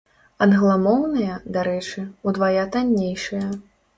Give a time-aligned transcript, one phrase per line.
[0.45, 3.47] Англамоўныя, дарэчы, удвая таннейшыя.